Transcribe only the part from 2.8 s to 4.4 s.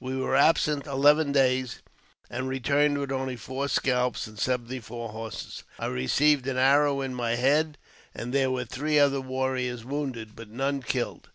with only four scalps and